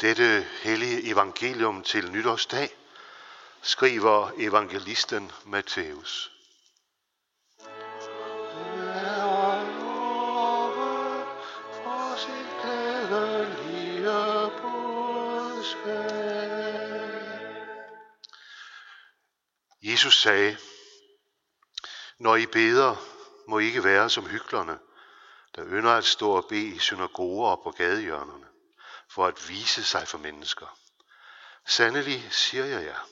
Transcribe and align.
Dette 0.00 0.46
hellige 0.62 1.10
evangelium 1.10 1.82
til 1.82 2.10
nytårsdag 2.10 2.70
skriver 3.62 4.30
evangelisten 4.36 5.32
Matthæus. 5.44 6.32
Jesus 19.82 20.22
sagde, 20.22 20.56
når 22.18 22.36
I 22.36 22.46
beder, 22.46 22.96
må 23.48 23.58
I 23.58 23.64
ikke 23.64 23.84
være 23.84 24.10
som 24.10 24.26
hyklerne, 24.26 24.78
der 25.56 25.64
ynder 25.66 25.92
at 25.92 26.04
stå 26.04 26.30
og 26.30 26.46
bede 26.48 26.66
i 26.66 26.78
synagoger 26.78 27.48
og 27.48 27.60
på 27.64 27.70
gadehjørnerne 27.70 28.57
for 29.10 29.26
at 29.26 29.48
vise 29.48 29.84
sig 29.84 30.08
for 30.08 30.18
mennesker. 30.18 30.78
Sandelig 31.66 32.32
siger 32.32 32.64
jeg 32.64 32.84
jer, 32.84 33.08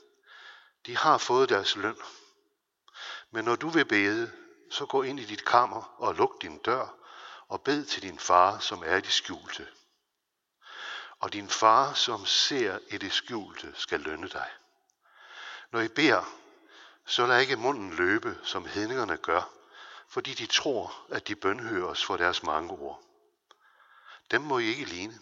de 0.87 0.97
har 0.97 1.19
fået 1.19 1.48
deres 1.48 1.77
løn. 1.77 1.97
Men 3.30 3.45
når 3.45 3.57
du 3.57 3.69
vil 3.69 3.84
bede, 3.84 4.33
så 4.70 4.87
gå 4.87 5.03
ind 5.03 5.20
i 5.20 5.25
dit 5.25 5.45
kammer 5.45 5.95
og 5.98 6.15
luk 6.15 6.43
din 6.43 6.59
dør 6.59 6.89
og 7.48 7.62
bed 7.62 7.84
til 7.84 8.03
din 8.03 8.19
far, 8.19 8.59
som 8.59 8.83
er 8.87 8.97
i 8.97 9.01
det 9.01 9.12
skjulte. 9.12 9.69
Og 11.19 11.33
din 11.33 11.48
far, 11.48 11.95
som 11.95 12.27
ser 12.27 12.78
i 12.89 12.98
det 12.98 13.12
skjulte, 13.12 13.73
skal 13.75 14.01
lønne 14.01 14.28
dig. 14.28 14.51
Når 15.70 15.81
I 15.81 15.89
beder, 15.89 16.25
så 17.06 17.27
lad 17.27 17.41
ikke 17.41 17.56
munden 17.56 17.95
løbe, 17.95 18.39
som 18.42 18.67
hedningerne 18.67 19.17
gør, 19.17 19.51
fordi 20.09 20.34
de 20.34 20.47
tror, 20.47 21.06
at 21.11 21.28
de 21.28 21.37
bønhøres 21.37 22.05
for 22.05 22.17
deres 22.17 22.42
mange 22.42 22.70
ord. 22.70 23.03
Dem 24.31 24.42
må 24.42 24.59
I 24.59 24.65
ikke 24.65 24.84
ligne. 24.84 25.19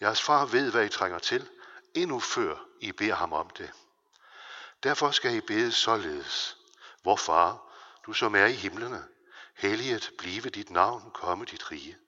Jeres 0.00 0.22
far 0.22 0.46
ved, 0.46 0.70
hvad 0.70 0.84
I 0.84 0.88
trænger 0.88 1.18
til, 1.18 1.48
endnu 1.94 2.20
før 2.20 2.56
I 2.80 2.92
beder 2.92 3.14
ham 3.14 3.32
om 3.32 3.50
det. 3.50 3.72
Derfor 4.82 5.10
skal 5.10 5.34
I 5.34 5.40
bede 5.40 5.72
således. 5.72 6.56
Vor 7.04 7.16
far, 7.16 7.62
du 8.06 8.12
som 8.12 8.34
er 8.34 8.46
i 8.46 8.52
himlene, 8.52 9.04
helliget 9.54 10.12
blive 10.18 10.50
dit 10.50 10.70
navn, 10.70 11.10
komme 11.14 11.44
dit 11.44 11.70
rige. 11.70 11.98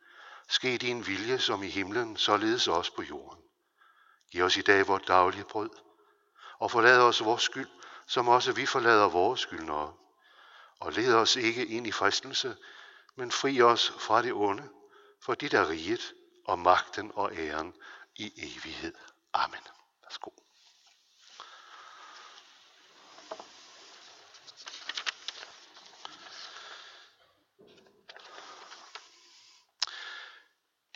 Ske 0.49 0.79
din 0.79 1.07
vilje 1.07 1.39
som 1.39 1.63
i 1.63 1.69
himlen, 1.69 2.17
således 2.17 2.69
også 2.69 2.95
på 2.95 3.03
jorden. 3.03 3.43
Giv 4.31 4.45
os 4.45 4.57
i 4.57 4.63
dag 4.63 4.87
vores 4.87 5.03
daglige 5.07 5.45
brød, 5.45 5.71
og 6.59 6.71
forlad 6.71 7.01
os 7.01 7.25
vores 7.25 7.43
skyld, 7.43 7.69
som 8.07 8.29
også 8.29 8.53
vi 8.53 8.67
forlader 8.67 9.09
vores 9.09 9.41
skyldnere. 9.41 9.95
Og 10.81 10.93
led 10.93 11.15
os 11.15 11.37
ikke 11.37 11.67
ind 11.67 11.87
i 11.87 11.93
fristelse, 11.93 12.57
men 13.17 13.33
fri 13.33 13.63
os 13.63 13.93
fra 13.99 14.23
det 14.23 14.33
onde, 14.33 14.69
for 15.21 15.35
dit 15.35 15.55
er 15.55 15.69
riget, 15.69 16.15
og 16.49 16.59
magten 16.59 17.13
og 17.15 17.37
æren 17.37 17.75
i 18.17 18.33
evighed. 18.37 18.95
Amen. 19.33 19.61
Værsgo. 20.03 20.31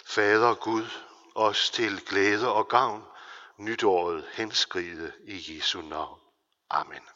Fader 0.06 0.54
Gud, 0.54 0.88
os 1.34 1.70
til 1.70 2.04
glæde 2.04 2.52
og 2.52 2.68
gavn, 2.68 3.04
nytåret 3.56 4.28
henskride 4.32 5.12
i 5.24 5.56
Jesu 5.56 5.82
navn. 5.82 6.20
Amen. 6.70 7.08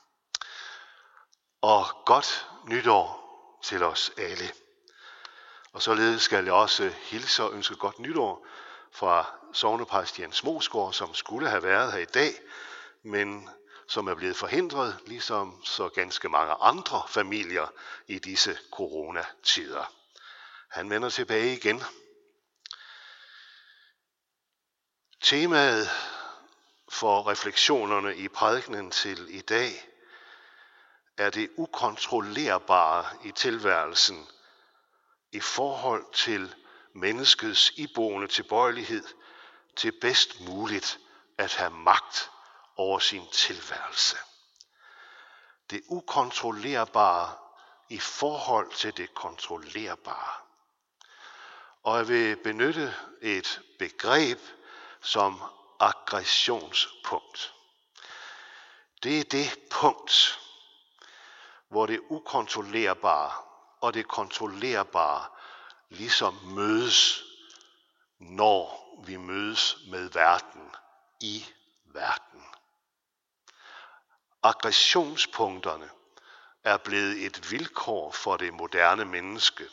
Og 1.60 1.84
godt 2.06 2.48
nytår 2.64 3.26
til 3.64 3.82
os 3.82 4.10
alle. 4.18 4.65
Og 5.76 5.82
således 5.82 6.22
skal 6.22 6.44
jeg 6.44 6.52
også 6.52 6.88
hilse 7.02 7.42
og 7.42 7.52
ønske 7.52 7.76
godt 7.76 7.98
nytår 7.98 8.46
fra 8.92 9.26
sovnepræst 9.52 10.18
Jens 10.18 10.44
Mosgaard, 10.44 10.92
som 10.92 11.14
skulle 11.14 11.48
have 11.48 11.62
været 11.62 11.92
her 11.92 11.98
i 11.98 12.04
dag, 12.04 12.34
men 13.02 13.48
som 13.88 14.06
er 14.06 14.14
blevet 14.14 14.36
forhindret, 14.36 14.98
ligesom 15.06 15.64
så 15.64 15.88
ganske 15.88 16.28
mange 16.28 16.54
andre 16.60 17.02
familier 17.08 17.72
i 18.06 18.18
disse 18.18 18.58
coronatider. 18.72 19.92
Han 20.70 20.90
vender 20.90 21.08
tilbage 21.08 21.56
igen. 21.56 21.82
Temaet 25.20 25.90
for 26.88 27.30
refleksionerne 27.30 28.16
i 28.16 28.28
prædikenen 28.28 28.90
til 28.90 29.26
i 29.34 29.40
dag 29.40 29.88
er 31.16 31.30
det 31.30 31.50
ukontrollerbare 31.56 33.04
i 33.24 33.30
tilværelsen 33.30 34.26
i 35.36 35.40
forhold 35.40 36.12
til 36.12 36.54
menneskets 36.92 37.72
iboende 37.76 38.28
tilbøjelighed 38.28 39.04
til 39.76 39.92
bedst 40.00 40.40
muligt 40.40 40.98
at 41.38 41.54
have 41.54 41.70
magt 41.70 42.30
over 42.76 42.98
sin 42.98 43.28
tilværelse. 43.32 44.16
Det 45.70 45.82
ukontrollerbare 45.88 47.32
i 47.88 47.98
forhold 47.98 48.72
til 48.72 48.96
det 48.96 49.14
kontrollerbare. 49.14 50.32
Og 51.82 51.98
jeg 51.98 52.08
vil 52.08 52.36
benytte 52.36 52.94
et 53.22 53.60
begreb 53.78 54.38
som 55.00 55.42
aggressionspunkt. 55.80 57.54
Det 59.02 59.20
er 59.20 59.24
det 59.24 59.58
punkt, 59.70 60.40
hvor 61.68 61.86
det 61.86 62.00
ukontrollerbare 62.08 63.45
og 63.80 63.94
det 63.94 64.08
kontrollerbare 64.08 65.26
ligesom 65.88 66.34
mødes, 66.44 67.22
når 68.18 68.86
vi 69.04 69.16
mødes 69.16 69.76
med 69.86 70.10
verden 70.10 70.74
i 71.20 71.44
verden. 71.84 72.44
Aggressionspunkterne 74.42 75.90
er 76.64 76.76
blevet 76.76 77.26
et 77.26 77.50
vilkår 77.50 78.12
for 78.12 78.36
det 78.36 78.54
moderne 78.54 79.04
menneske, 79.04 79.68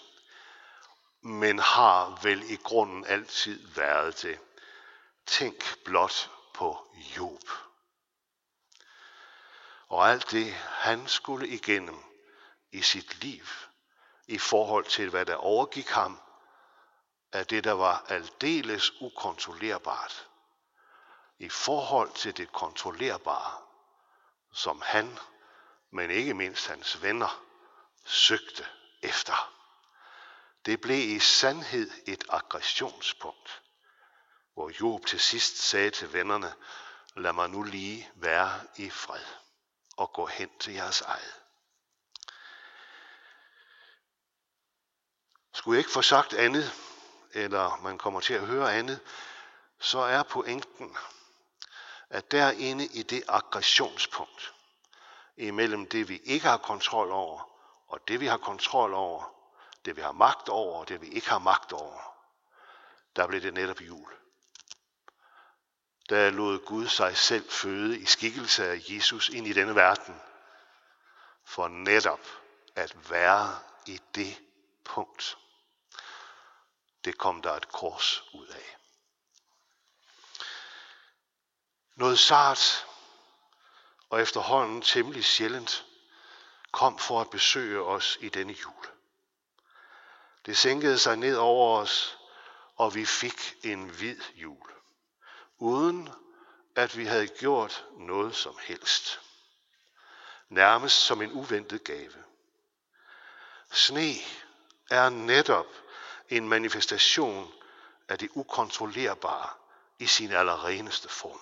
men 1.21 1.59
har 1.59 2.19
vel 2.23 2.51
i 2.51 2.55
grunden 2.55 3.05
altid 3.05 3.67
været 3.75 4.21
det. 4.21 4.39
Tænk 5.25 5.83
blot 5.85 6.29
på 6.53 6.87
Job. 7.17 7.49
Og 9.87 10.09
alt 10.09 10.31
det, 10.31 10.53
han 10.53 11.07
skulle 11.07 11.47
igennem 11.47 12.03
i 12.71 12.81
sit 12.81 13.23
liv, 13.23 13.45
i 14.27 14.37
forhold 14.37 14.85
til, 14.85 15.09
hvad 15.09 15.25
der 15.25 15.35
overgik 15.35 15.89
ham, 15.89 16.19
af 17.31 17.47
det, 17.47 17.63
der 17.63 17.71
var 17.71 18.05
aldeles 18.07 18.91
ukontrollerbart, 19.01 20.27
i 21.39 21.49
forhold 21.49 22.13
til 22.13 22.37
det 22.37 22.51
kontrollerbare, 22.51 23.61
som 24.53 24.81
han, 24.85 25.19
men 25.91 26.11
ikke 26.11 26.33
mindst 26.33 26.67
hans 26.67 27.01
venner, 27.01 27.43
søgte 28.05 28.65
efter. 29.01 29.53
Det 30.65 30.81
blev 30.81 31.09
i 31.09 31.19
sandhed 31.19 31.91
et 32.07 32.23
aggressionspunkt, 32.29 33.61
hvor 34.53 34.71
Job 34.81 35.05
til 35.05 35.19
sidst 35.19 35.57
sagde 35.57 35.89
til 35.89 36.13
vennerne, 36.13 36.53
lad 37.15 37.33
mig 37.33 37.49
nu 37.49 37.63
lige 37.63 38.11
være 38.15 38.61
i 38.75 38.89
fred 38.89 39.25
og 39.97 40.13
gå 40.13 40.25
hen 40.25 40.49
til 40.59 40.73
jeres 40.73 41.01
eget. 41.01 41.42
Skulle 45.63 45.75
jeg 45.75 45.79
ikke 45.79 45.91
få 45.91 46.01
sagt 46.01 46.33
andet, 46.33 46.73
eller 47.33 47.79
man 47.83 47.97
kommer 47.97 48.19
til 48.19 48.33
at 48.33 48.47
høre 48.47 48.73
andet, 48.73 48.99
så 49.79 49.99
er 49.99 50.23
pointen, 50.23 50.97
at 52.09 52.31
derinde 52.31 52.85
i 52.85 53.03
det 53.03 53.23
aggressionspunkt, 53.27 54.53
imellem 55.37 55.89
det 55.89 56.09
vi 56.09 56.21
ikke 56.23 56.47
har 56.47 56.57
kontrol 56.57 57.11
over, 57.11 57.49
og 57.87 58.07
det 58.07 58.19
vi 58.19 58.27
har 58.27 58.37
kontrol 58.37 58.93
over, 58.93 59.33
det 59.85 59.95
vi 59.95 60.01
har 60.01 60.11
magt 60.11 60.49
over, 60.49 60.79
og 60.79 60.89
det 60.89 61.01
vi 61.01 61.07
ikke 61.07 61.29
har 61.29 61.39
magt 61.39 61.73
over, 61.73 61.99
der 63.15 63.27
blev 63.27 63.41
det 63.41 63.53
netop 63.53 63.81
jul. 63.81 64.11
Der 66.09 66.29
lod 66.29 66.65
Gud 66.65 66.87
sig 66.87 67.17
selv 67.17 67.51
føde 67.51 67.99
i 67.99 68.05
skikkelse 68.05 68.67
af 68.67 68.81
Jesus 68.89 69.29
ind 69.29 69.47
i 69.47 69.53
denne 69.53 69.75
verden, 69.75 70.21
for 71.45 71.67
netop 71.67 72.27
at 72.75 73.09
være 73.09 73.59
i 73.85 74.01
det 74.15 74.41
punkt 74.83 75.37
det 77.05 77.17
kom 77.17 77.41
der 77.41 77.51
et 77.51 77.71
kors 77.71 78.23
ud 78.33 78.47
af. 78.47 78.77
Noget 81.95 82.19
sart 82.19 82.85
og 84.09 84.21
efterhånden 84.21 84.81
temmelig 84.81 85.25
sjældent 85.25 85.85
kom 86.71 86.99
for 86.99 87.21
at 87.21 87.29
besøge 87.29 87.81
os 87.83 88.17
i 88.21 88.29
denne 88.29 88.53
jul. 88.53 88.85
Det 90.45 90.57
sænkede 90.57 90.99
sig 90.99 91.17
ned 91.17 91.35
over 91.35 91.79
os, 91.79 92.17
og 92.75 92.95
vi 92.95 93.05
fik 93.05 93.55
en 93.63 93.89
hvid 93.89 94.19
jul, 94.35 94.71
uden 95.57 96.09
at 96.75 96.97
vi 96.97 97.05
havde 97.05 97.27
gjort 97.27 97.85
noget 97.97 98.35
som 98.35 98.57
helst. 98.61 99.21
Nærmest 100.49 100.95
som 100.95 101.21
en 101.21 101.31
uventet 101.31 101.83
gave. 101.83 102.23
Sne 103.71 104.13
er 104.89 105.09
netop 105.09 105.82
en 106.29 106.49
manifestation 106.49 107.53
af 108.07 108.19
det 108.19 108.29
ukontrollerbare 108.33 109.49
i 109.99 110.05
sin 110.05 110.31
allerreneste 110.31 111.09
form. 111.09 111.39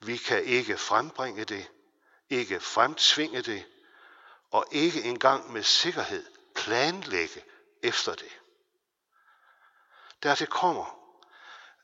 Vi 0.00 0.16
kan 0.16 0.44
ikke 0.44 0.78
frembringe 0.78 1.44
det, 1.44 1.70
ikke 2.30 2.60
fremtvinge 2.60 3.42
det, 3.42 3.66
og 4.50 4.66
ikke 4.72 5.02
engang 5.02 5.52
med 5.52 5.62
sikkerhed 5.62 6.26
planlægge 6.54 7.44
efter 7.82 8.14
det. 8.14 8.38
Dertil 10.22 10.46
kommer, 10.46 10.98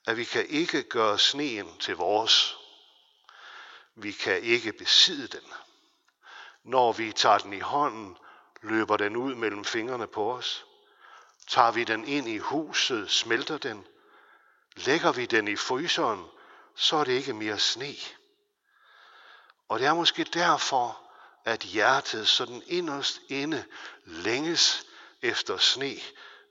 at 0.07 0.17
vi 0.17 0.25
kan 0.25 0.47
ikke 0.47 0.83
gøre 0.83 1.19
sneen 1.19 1.79
til 1.79 1.97
vores. 1.97 2.57
Vi 3.95 4.13
kan 4.13 4.43
ikke 4.43 4.73
besidde 4.73 5.39
den. 5.39 5.53
Når 6.63 6.93
vi 6.93 7.13
tager 7.13 7.39
den 7.39 7.53
i 7.53 7.61
hånden, 7.61 8.17
løber 8.63 8.97
den 8.97 9.17
ud 9.17 9.35
mellem 9.35 9.65
fingrene 9.65 10.07
på 10.07 10.33
os. 10.33 10.67
Tager 11.47 11.71
vi 11.71 11.85
den 11.85 12.05
ind 12.05 12.29
i 12.29 12.39
huset, 12.39 13.11
smelter 13.11 13.59
den. 13.59 13.87
Lægger 14.77 15.13
vi 15.13 15.27
den 15.27 15.49
i 15.49 15.57
fryseren, 15.57 16.25
så 16.75 16.97
er 16.97 17.05
det 17.05 17.13
ikke 17.13 17.33
mere 17.33 17.59
sne. 17.59 17.95
Og 19.69 19.79
det 19.79 19.87
er 19.87 19.95
måske 19.95 20.25
derfor, 20.25 21.11
at 21.45 21.61
hjertet 21.61 22.29
sådan 22.29 22.63
inderst 22.67 23.21
inde 23.29 23.65
længes 24.05 24.87
efter 25.23 25.59
sne 25.59 25.95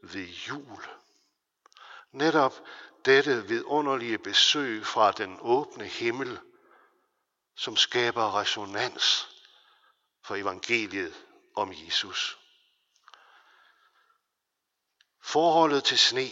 ved 0.01 0.25
jul. 0.25 0.83
Netop 2.11 2.53
dette 3.05 3.47
vidunderlige 3.47 4.17
besøg 4.17 4.85
fra 4.85 5.11
den 5.11 5.37
åbne 5.41 5.85
himmel, 5.85 6.39
som 7.55 7.75
skaber 7.77 8.39
resonans 8.39 9.29
for 10.23 10.35
evangeliet 10.35 11.13
om 11.55 11.73
Jesus. 11.85 12.42
Forholdet 15.23 15.83
til 15.83 15.99
sne 15.99 16.29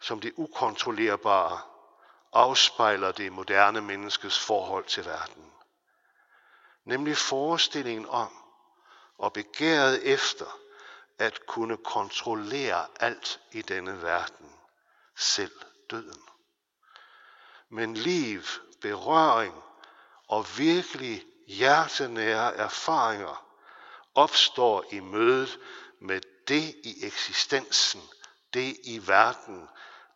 som 0.00 0.20
det 0.20 0.32
ukontrollerbare 0.36 1.60
afspejler 2.32 3.12
det 3.12 3.32
moderne 3.32 3.80
menneskes 3.80 4.38
forhold 4.38 4.84
til 4.84 5.04
verden. 5.04 5.52
Nemlig 6.84 7.16
forestillingen 7.16 8.06
om 8.08 8.36
og 9.18 9.32
begæret 9.32 10.12
efter 10.12 10.58
at 11.18 11.46
kunne 11.46 11.76
kontrollere 11.76 12.86
alt 13.00 13.40
i 13.52 13.62
denne 13.62 14.02
verden, 14.02 14.52
selv 15.16 15.60
døden. 15.90 16.22
Men 17.68 17.94
liv, 17.94 18.42
berøring 18.80 19.62
og 20.28 20.46
virkelig 20.58 21.24
hjertenære 21.46 22.54
erfaringer 22.56 23.46
opstår 24.14 24.84
i 24.90 25.00
mødet 25.00 25.58
med 26.00 26.20
det 26.48 26.74
i 26.84 27.06
eksistensen, 27.06 28.02
det 28.54 28.76
i 28.84 29.06
verden, 29.06 29.68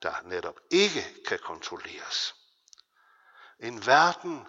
der 0.02 0.22
netop 0.24 0.60
ikke 0.70 1.04
kan 1.26 1.38
kontrolleres. 1.38 2.34
En 3.60 3.86
verden, 3.86 4.46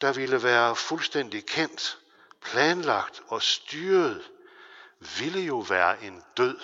der 0.00 0.12
ville 0.12 0.42
være 0.42 0.76
fuldstændig 0.76 1.46
kendt, 1.46 1.98
planlagt 2.42 3.22
og 3.26 3.42
styret, 3.42 4.30
ville 5.18 5.40
jo 5.40 5.58
være 5.58 6.02
en 6.02 6.22
død 6.36 6.60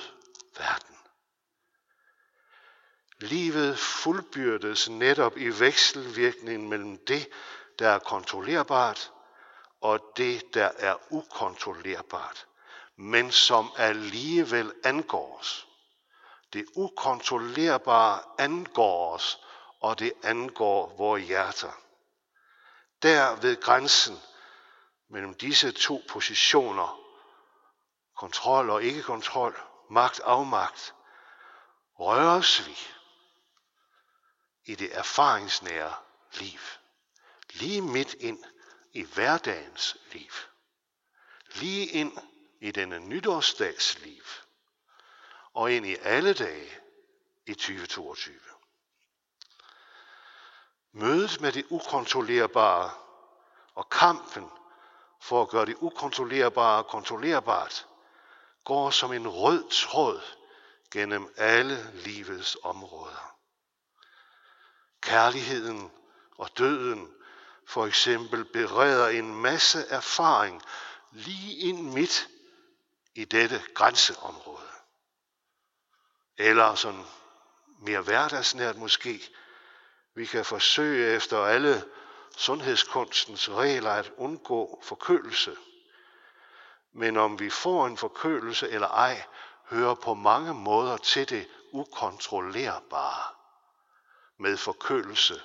verden. 0.58 0.96
Livet 3.18 3.78
fuldbyrdes 3.78 4.88
netop 4.88 5.36
i 5.36 5.48
vekselvirkningen 5.48 6.68
mellem 6.68 6.98
det, 7.06 7.28
der 7.78 7.88
er 7.88 7.98
kontrollerbart, 7.98 9.12
og 9.80 10.12
det, 10.16 10.54
der 10.54 10.70
er 10.78 11.12
ukontrollerbart, 11.12 12.46
men 12.96 13.32
som 13.32 13.72
alligevel 13.76 14.72
angår 14.84 15.38
os. 15.38 15.66
Det 16.52 16.66
ukontrollerbare 16.74 18.22
angår 18.38 19.14
os, 19.14 19.40
og 19.80 19.98
det 19.98 20.12
angår 20.22 20.96
vores 20.96 21.26
hjerter. 21.26 21.72
Der 23.02 23.36
ved 23.36 23.60
grænsen 23.60 24.18
mellem 25.08 25.34
disse 25.34 25.72
to 25.72 26.02
positioner, 26.08 27.00
kontrol 28.16 28.70
og 28.70 28.82
ikke-kontrol, 28.82 29.60
magt 29.90 30.20
og 30.20 30.32
afmagt, 30.32 30.94
røres 31.98 32.66
vi 32.66 32.78
i 34.64 34.74
det 34.74 34.96
erfaringsnære 34.98 35.94
liv. 36.32 36.60
Lige 37.50 37.80
midt 37.80 38.14
ind 38.14 38.44
i 38.92 39.02
hverdagens 39.02 39.96
liv. 40.12 40.30
Lige 41.54 41.86
ind 41.86 42.18
i 42.60 42.70
denne 42.70 42.98
nytårsdags 42.98 43.98
liv. 43.98 44.22
Og 45.54 45.72
ind 45.72 45.86
i 45.86 45.96
alle 46.02 46.34
dage 46.34 46.70
i 47.46 47.54
2022. 47.54 48.34
Mødet 50.92 51.40
med 51.40 51.52
det 51.52 51.66
ukontrollerbare 51.68 52.90
og 53.74 53.88
kampen 53.90 54.50
for 55.20 55.42
at 55.42 55.48
gøre 55.48 55.66
det 55.66 55.76
ukontrollerbare 55.80 56.84
kontrollerbart 56.84 57.86
går 58.64 58.90
som 58.90 59.12
en 59.12 59.28
rød 59.28 59.70
tråd 59.70 60.20
gennem 60.90 61.32
alle 61.36 61.92
livets 61.94 62.56
områder. 62.62 63.36
Kærligheden 65.00 65.92
og 66.38 66.58
døden 66.58 67.14
for 67.66 67.86
eksempel 67.86 68.44
bereder 68.44 69.08
en 69.08 69.34
masse 69.34 69.86
erfaring 69.88 70.62
lige 71.12 71.56
ind 71.56 71.92
midt 71.92 72.28
i 73.16 73.24
dette 73.24 73.62
grænseområde. 73.74 74.68
Eller 76.38 76.74
sådan 76.74 77.04
mere 77.78 78.00
hverdagsnært 78.00 78.76
måske, 78.76 79.28
vi 80.14 80.26
kan 80.26 80.44
forsøge 80.44 81.16
efter 81.16 81.44
alle 81.44 81.84
sundhedskunstens 82.36 83.50
regler 83.50 83.90
at 83.90 84.12
undgå 84.16 84.82
forkølelse. 84.84 85.56
Men 86.92 87.16
om 87.16 87.38
vi 87.38 87.50
får 87.50 87.86
en 87.86 87.96
forkølelse 87.96 88.70
eller 88.70 88.88
ej, 88.88 89.24
hører 89.70 89.94
på 89.94 90.14
mange 90.14 90.54
måder 90.54 90.96
til 90.96 91.28
det 91.28 91.48
ukontrollerbare 91.72 93.34
med 94.38 94.56
forkølelse, 94.56 95.42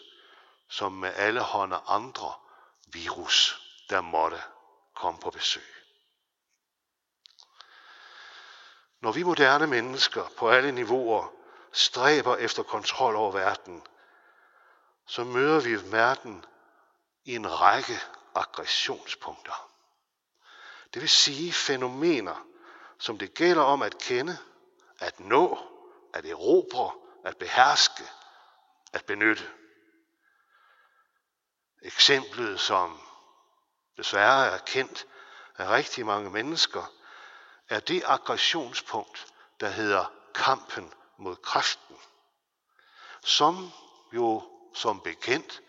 som 0.69 0.91
med 0.91 1.13
alle 1.15 1.39
hånder 1.39 1.89
andre 1.89 2.33
virus, 2.87 3.61
der 3.89 4.01
måtte 4.01 4.41
komme 4.95 5.19
på 5.19 5.29
besøg. 5.29 5.80
Når 9.01 9.11
vi 9.11 9.23
moderne 9.23 9.67
mennesker 9.67 10.29
på 10.37 10.49
alle 10.49 10.71
niveauer 10.71 11.33
stræber 11.71 12.35
efter 12.35 12.63
kontrol 12.63 13.15
over 13.15 13.31
verden, 13.31 13.87
så 15.07 15.23
møder 15.23 15.59
vi 15.59 15.91
verden 15.91 16.45
i 17.25 17.35
en 17.35 17.61
række 17.61 17.99
aggressionspunkter. 18.35 19.71
Det 20.93 21.01
vil 21.01 21.09
sige 21.09 21.53
fænomener, 21.53 22.45
som 22.99 23.17
det 23.17 23.33
gælder 23.33 23.63
om 23.63 23.81
at 23.81 23.97
kende, 23.97 24.37
at 24.99 25.19
nå, 25.19 25.59
at 26.13 26.25
erobre, 26.25 26.91
at 27.25 27.37
beherske, 27.37 28.03
at 28.93 29.05
benytte. 29.05 29.49
Eksemplet, 31.81 32.59
som 32.59 33.01
desværre 33.97 34.45
er 34.45 34.57
kendt 34.57 35.05
af 35.57 35.69
rigtig 35.69 36.05
mange 36.05 36.29
mennesker, 36.29 36.91
er 37.71 37.79
det 37.79 38.03
aggressionspunkt, 38.05 39.27
der 39.59 39.69
hedder 39.69 40.13
kampen 40.33 40.93
mod 41.17 41.35
kræften, 41.35 41.95
som 43.23 43.71
jo 44.13 44.43
som 44.73 45.01
bekendt 45.01 45.61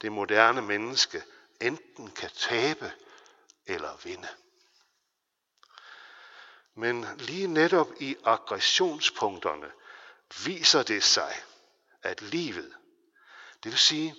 det 0.00 0.12
moderne 0.12 0.62
menneske 0.62 1.22
enten 1.60 2.10
kan 2.10 2.30
tabe 2.30 2.92
eller 3.66 3.96
vinde. 4.04 4.28
Men 6.74 7.06
lige 7.18 7.46
netop 7.46 7.88
i 8.00 8.16
aggressionspunkterne 8.24 9.70
viser 10.44 10.82
det 10.82 11.04
sig, 11.04 11.34
at 12.02 12.22
livet, 12.22 12.74
det 13.64 13.70
vil 13.72 13.78
sige 13.78 14.16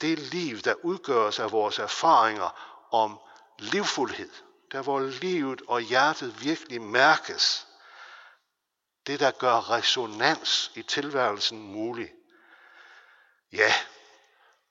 det 0.00 0.18
liv, 0.18 0.58
der 0.58 0.74
udgøres 0.74 1.38
af 1.38 1.52
vores 1.52 1.78
erfaringer 1.78 2.76
om 2.94 3.18
livfuldhed, 3.58 4.30
der 4.72 4.82
hvor 4.82 5.00
livet 5.00 5.62
og 5.68 5.80
hjertet 5.80 6.44
virkelig 6.44 6.82
mærkes, 6.82 7.66
det 9.06 9.20
der 9.20 9.30
gør 9.30 9.70
resonans 9.70 10.72
i 10.74 10.82
tilværelsen 10.82 11.62
mulig. 11.62 12.12
Ja, 13.52 13.74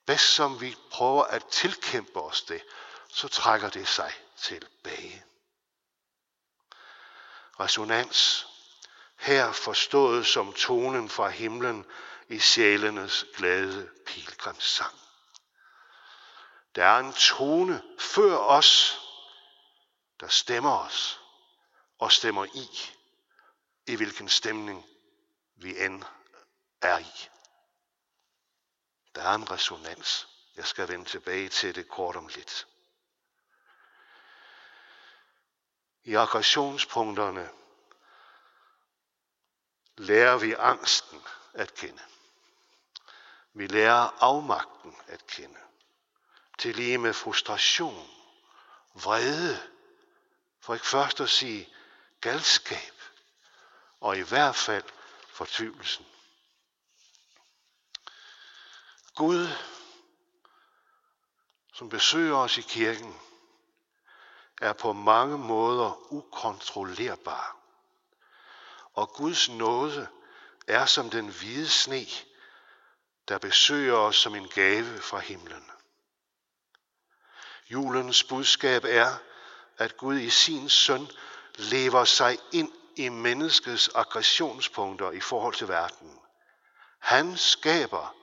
bedst 0.06 0.34
som 0.34 0.62
vi 0.62 0.76
prøver 0.92 1.24
at 1.24 1.46
tilkæmpe 1.46 2.22
os 2.22 2.42
det, 2.42 2.62
så 3.10 3.28
trækker 3.28 3.70
det 3.70 3.88
sig 3.88 4.14
tilbage. 4.38 5.24
Resonans, 7.60 8.48
her 9.18 9.52
forstået 9.52 10.28
som 10.28 10.54
tonen 10.54 11.10
fra 11.10 11.30
himlen 11.30 11.86
i 12.28 12.40
sjælenes 12.40 13.26
glade 13.36 13.90
pilgrimssang. 14.06 15.00
Der 16.76 16.86
er 16.86 17.00
en 17.00 17.14
tone 17.14 17.82
før 18.00 18.38
os, 18.38 19.00
der 20.20 20.28
stemmer 20.28 20.78
os 20.78 21.22
og 22.00 22.12
stemmer 22.12 22.46
i, 22.46 22.68
i 23.92 23.96
hvilken 23.96 24.30
stemning 24.30 24.86
vi 25.56 25.86
end 25.86 26.04
er 26.82 27.00
i. 27.00 27.30
Der 29.16 29.22
er 29.22 29.36
en 29.36 29.52
resonans. 29.52 30.28
Jeg 30.56 30.66
skal 30.66 30.88
vende 30.88 31.06
tilbage 31.06 31.50
til 31.50 31.76
det 31.76 31.90
kort 31.90 32.16
om 32.16 32.28
lidt. 32.28 32.68
I 36.04 36.16
aggressionspunkterne 36.16 37.50
lærer 39.98 40.38
vi 40.38 40.54
angsten 40.54 41.24
at 41.54 41.74
kende. 41.74 42.02
Vi 43.54 43.68
lærer 43.68 44.24
afmagten 44.24 44.96
at 45.08 45.28
kende. 45.28 45.60
Til 46.58 46.76
lige 46.76 46.98
med 46.98 47.14
frustration, 47.14 48.10
vrede, 48.94 49.70
for 50.70 50.74
ikke 50.74 50.88
først 50.88 51.22
at 51.22 51.30
sige 51.30 51.70
galskab, 52.22 52.94
og 54.00 54.18
i 54.18 54.22
hvert 54.22 54.56
fald 54.56 54.84
fortvivlelsen. 55.30 56.06
Gud, 59.16 59.48
som 61.74 61.90
besøger 61.90 62.36
os 62.36 62.58
i 62.58 62.62
kirken, 62.62 63.20
er 64.62 64.74
på 64.74 64.94
mange 64.94 65.38
måder 65.38 66.14
ukontrollerbar. 66.14 67.58
Og 68.94 69.14
Guds 69.14 69.50
nåde 69.50 70.08
er 70.68 70.86
som 70.86 71.10
den 71.10 71.28
hvide 71.28 71.70
sne, 71.70 72.06
der 73.28 73.38
besøger 73.38 73.96
os 73.96 74.18
som 74.18 74.36
en 74.36 74.48
gave 74.50 75.02
fra 75.02 75.20
himlen. 75.20 75.72
Julens 77.70 78.24
budskab 78.24 78.84
er, 78.84 79.29
at 79.80 79.98
Gud 79.98 80.18
i 80.20 80.30
sin 80.30 80.70
søn 80.70 81.12
lever 81.56 82.06
sig 82.06 82.38
ind 82.52 82.72
i 82.96 83.10
menneskets 83.10 83.90
aggressionspunkter 83.96 85.12
i 85.12 85.20
forhold 85.20 85.54
til 85.54 85.68
verden. 85.68 86.20
Han 87.00 87.38
skaber 87.38 88.16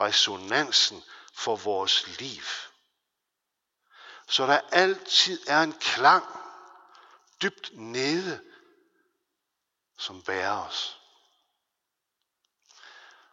resonansen 0.00 1.02
for 1.34 1.56
vores 1.56 2.18
liv. 2.20 2.42
Så 4.28 4.46
der 4.46 4.60
altid 4.72 5.48
er 5.48 5.62
en 5.62 5.72
klang 5.72 6.24
dybt 7.42 7.70
nede, 7.72 8.42
som 9.96 10.22
bærer 10.22 10.66
os. 10.66 11.00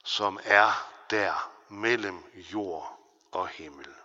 Som 0.03 0.39
er 0.43 0.89
der 1.09 1.51
mellem 1.69 2.23
jord 2.35 2.99
og 3.31 3.47
himmel. 3.47 3.95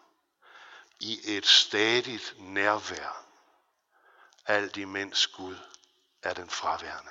I 1.01 1.37
et 1.37 1.47
stadigt 1.47 2.35
nærvær. 2.39 3.24
Alt 4.47 4.77
imens 4.77 5.27
Gud 5.27 5.57
er 6.23 6.35
den 6.35 6.51
fraværende. 6.51 7.11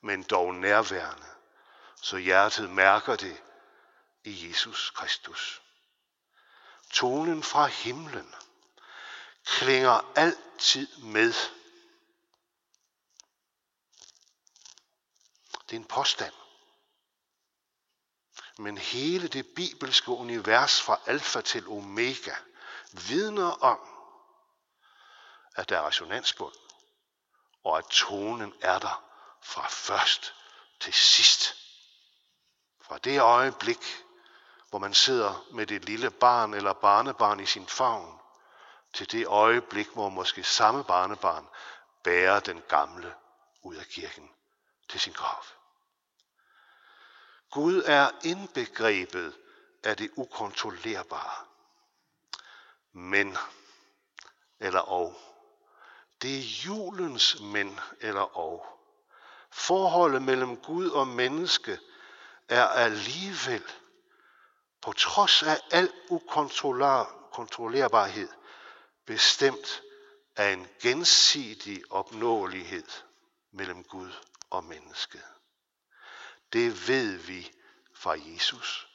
Men 0.00 0.22
dog 0.22 0.54
nærværende, 0.54 1.26
så 2.02 2.16
hjertet 2.16 2.70
mærker 2.70 3.16
det 3.16 3.42
i 4.24 4.48
Jesus 4.48 4.90
Kristus. 4.90 5.62
Tonen 6.90 7.42
fra 7.42 7.66
himlen 7.66 8.34
klinger 9.44 10.12
altid 10.16 10.96
med. 10.96 11.32
Det 15.68 15.76
er 15.76 15.80
en 15.80 15.84
påstand. 15.84 16.34
Men 18.58 18.78
hele 18.78 19.28
det 19.28 19.46
bibelske 19.46 20.10
univers 20.10 20.82
fra 20.82 21.00
alfa 21.06 21.40
til 21.40 21.68
omega 21.68 22.34
vidner 22.92 23.50
om, 23.50 23.95
at 25.56 25.68
der 25.68 25.78
er 25.78 25.86
resonansbund, 25.86 26.54
og 27.64 27.78
at 27.78 27.84
tonen 27.84 28.54
er 28.60 28.78
der 28.78 29.04
fra 29.42 29.66
først 29.68 30.34
til 30.80 30.92
sidst. 30.92 31.56
Fra 32.80 32.98
det 32.98 33.20
øjeblik, 33.20 34.04
hvor 34.70 34.78
man 34.78 34.94
sidder 34.94 35.46
med 35.50 35.66
det 35.66 35.84
lille 35.84 36.10
barn 36.10 36.54
eller 36.54 36.72
barnebarn 36.72 37.40
i 37.40 37.46
sin 37.46 37.66
favn, 37.66 38.20
til 38.92 39.12
det 39.12 39.26
øjeblik, 39.26 39.88
hvor 39.88 40.08
måske 40.08 40.44
samme 40.44 40.84
barnebarn 40.84 41.48
bærer 42.04 42.40
den 42.40 42.62
gamle 42.68 43.14
ud 43.62 43.76
af 43.76 43.86
kirken 43.86 44.30
til 44.88 45.00
sin 45.00 45.12
grav. 45.12 45.44
Gud 47.50 47.82
er 47.86 48.10
indbegrebet 48.24 49.36
af 49.84 49.96
det 49.96 50.10
ukontrollerbare. 50.16 51.44
Men, 52.92 53.36
eller 54.60 54.80
og. 54.80 55.25
Det 56.22 56.38
er 56.38 56.42
julens 56.66 57.40
men 57.40 57.80
eller 58.00 58.36
og. 58.36 58.66
Forholdet 59.50 60.22
mellem 60.22 60.56
Gud 60.56 60.90
og 60.90 61.08
menneske 61.08 61.78
er 62.48 62.66
alligevel, 62.66 63.62
på 64.80 64.92
trods 64.92 65.42
af 65.42 65.60
al 65.70 65.92
ukontrollerbarhed, 66.08 68.28
bestemt 69.06 69.82
af 70.36 70.52
en 70.52 70.68
gensidig 70.80 71.82
opnåelighed 71.90 72.86
mellem 73.52 73.84
Gud 73.84 74.12
og 74.50 74.64
mennesket. 74.64 75.22
Det 76.52 76.88
ved 76.88 77.16
vi 77.16 77.52
fra 77.94 78.14
Jesus. 78.18 78.88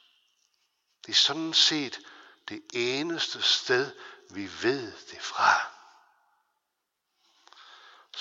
Det 1.06 1.12
er 1.12 1.16
sådan 1.16 1.52
set 1.52 2.00
det 2.48 2.62
eneste 2.72 3.42
sted, 3.42 3.92
vi 4.30 4.50
ved 4.62 4.92
det 5.10 5.22
fra. 5.22 5.81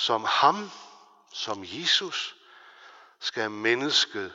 Som 0.02 0.24
ham, 0.26 0.72
som 1.34 1.64
Jesus, 1.64 2.36
skal 3.20 3.52
mennesket 3.52 4.34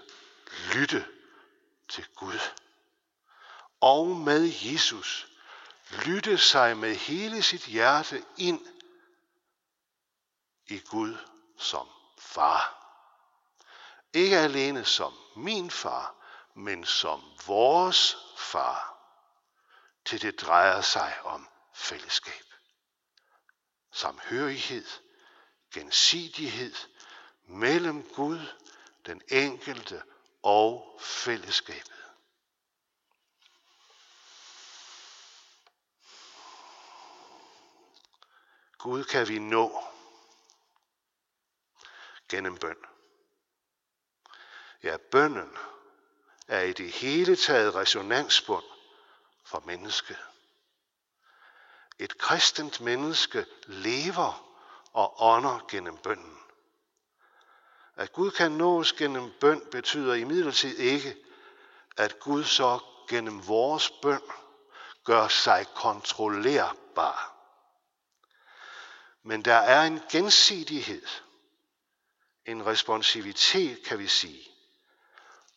lytte 0.75 1.07
til 1.89 2.07
Gud. 2.15 2.39
Og 3.81 4.07
med 4.07 4.53
Jesus 4.63 5.29
lytte 5.91 6.39
sig 6.39 6.77
med 6.77 6.95
hele 6.95 7.43
sit 7.43 7.63
hjerte 7.65 8.25
ind 8.37 8.67
i 10.67 10.79
Gud 10.79 11.17
som 11.59 11.89
far. 12.19 12.89
Ikke 14.13 14.37
alene 14.39 14.85
som 14.85 15.15
min 15.37 15.71
far, 15.71 16.15
men 16.55 16.85
som 16.85 17.23
vores 17.47 18.17
far. 18.37 18.99
Til 20.05 20.23
det 20.23 20.41
drejer 20.41 20.81
sig 20.81 21.17
om 21.25 21.49
fællesskab. 21.75 22.45
Samhørighed, 23.93 25.06
gensidighed 25.75 26.75
mellem 27.47 28.03
Gud, 28.15 28.41
den 29.07 29.23
enkelte 29.29 30.03
og 30.43 30.99
fællesskabet. 31.01 31.93
Gud 38.79 39.05
kan 39.05 39.29
vi 39.29 39.39
nå 39.39 39.85
gennem 42.29 42.59
bøn. 42.59 42.77
Ja, 44.83 44.97
bønnen 44.97 45.57
er 46.49 46.61
i 46.61 46.73
det 46.73 46.93
hele 46.93 47.37
taget 47.37 47.75
resonansbund 47.75 48.65
for 49.45 49.63
mennesket. 49.67 50.19
Et 51.99 52.19
kristent 52.19 52.81
menneske 52.81 53.47
lever 53.67 54.46
og 54.97 55.23
ånder 55.23 55.67
gennem 55.69 55.97
bønden. 55.97 56.39
At 57.97 58.13
Gud 58.13 58.31
kan 58.31 58.53
nås 58.53 58.93
gennem 58.93 59.33
bøn 59.41 59.63
betyder 59.71 60.15
imidlertid 60.15 60.79
ikke, 60.79 61.17
at 61.97 62.21
Gud 62.21 62.45
så 62.45 62.79
gennem 63.09 63.49
vores 63.49 63.91
bøn 64.03 64.23
gør 65.05 65.29
sig 65.29 65.67
kontrollerbar. 65.75 67.33
Men 69.23 69.45
der 69.45 69.55
er 69.55 69.83
en 69.83 70.01
gensidighed, 70.11 71.07
en 72.47 72.67
responsivitet, 72.67 73.83
kan 73.85 73.99
vi 73.99 74.09
sige, 74.09 74.49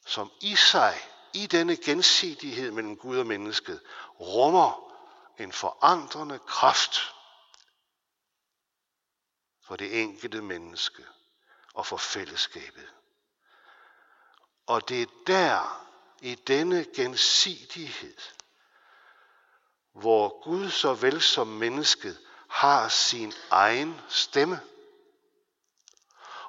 som 0.06 0.32
i 0.42 0.56
sig, 0.56 0.96
i 1.34 1.48
denne 1.48 1.78
gensidighed 1.78 2.72
mellem 2.72 2.98
Gud 2.98 3.18
og 3.18 3.26
mennesket, 3.26 3.82
rummer 4.20 4.94
en 5.38 5.52
forandrende 5.52 6.40
kraft 6.40 7.16
for 9.70 9.76
det 9.76 10.02
enkelte 10.02 10.42
menneske 10.42 11.06
og 11.74 11.86
for 11.86 11.98
fællesskabet. 11.98 12.94
Og 14.68 14.90
det 14.90 15.02
er 15.02 15.06
der, 15.28 15.86
i 16.22 16.36
denne 16.36 16.86
gensidighed, 16.96 18.18
hvor 19.94 20.44
Gud 20.44 20.70
såvel 20.70 21.22
som 21.22 21.48
mennesket 21.48 22.20
har 22.50 22.88
sin 22.88 23.34
egen 23.50 24.02
stemme 24.08 24.62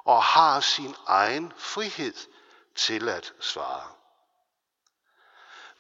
og 0.05 0.23
har 0.23 0.61
sin 0.61 0.95
egen 1.07 1.53
frihed 1.57 2.15
til 2.75 3.09
at 3.09 3.33
svare. 3.41 3.93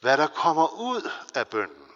Hvad 0.00 0.16
der 0.16 0.26
kommer 0.26 0.68
ud 0.68 1.10
af 1.34 1.48
bønden, 1.48 1.92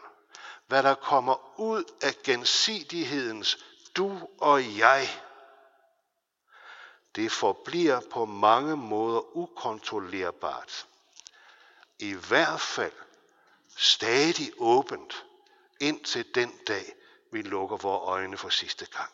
hvad 0.67 0.83
der 0.83 0.95
kommer 0.95 1.61
ud 1.61 1.85
af 2.03 2.15
gensidighedens 2.23 3.59
du 3.97 4.29
og 4.39 4.79
jeg, 4.79 5.24
det 7.17 7.33
forbliver 7.33 8.01
på 8.11 8.25
mange 8.25 8.77
måder 8.77 9.37
ukontrollerbart. 9.37 10.87
i 11.99 12.13
hvert 12.13 12.61
fald 12.61 12.93
stadig 13.77 14.53
åbent 14.59 15.25
indtil 15.81 16.35
den 16.35 16.59
dag, 16.69 16.95
vi 17.33 17.43
lukker 17.43 17.77
vores 17.77 18.09
øjne 18.09 18.37
for 18.37 18.49
sidste 18.49 18.87
gang. 18.87 19.13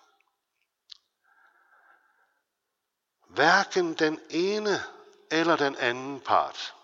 Hverken 3.28 3.95
den 3.95 4.21
ene 4.30 4.83
eller 5.30 5.57
den 5.57 5.76
anden 5.76 6.21
part, 6.21 6.75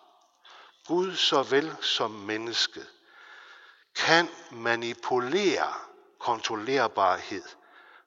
Gud 0.87 1.17
såvel 1.17 1.77
som 1.83 2.11
mennesket, 2.11 2.87
kan 3.95 4.29
manipulere 4.51 5.75
kontrollerbarhed 6.19 7.45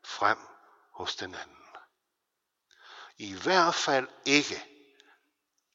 frem 0.03 0.37
hos 0.91 1.15
den 1.15 1.35
anden. 1.35 1.58
I 3.19 3.33
hvert 3.33 3.75
fald 3.75 4.07
ikke 4.25 4.65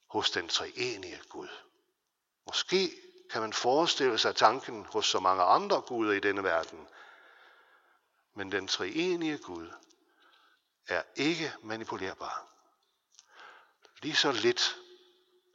hos 0.09 0.31
den 0.31 0.49
treenige 0.49 1.21
Gud. 1.29 1.49
Måske 2.45 2.91
kan 3.31 3.41
man 3.41 3.53
forestille 3.53 4.17
sig 4.17 4.35
tanken 4.35 4.85
hos 4.85 5.05
så 5.05 5.19
mange 5.19 5.43
andre 5.43 5.81
guder 5.81 6.13
i 6.13 6.19
denne 6.19 6.43
verden. 6.43 6.87
Men 8.33 8.51
den 8.51 8.67
treenige 8.67 9.37
Gud 9.37 9.71
er 10.87 11.03
ikke 11.15 11.53
manipulerbar. 11.63 12.47
Lige 14.01 14.15
så 14.15 14.31
lidt 14.31 14.77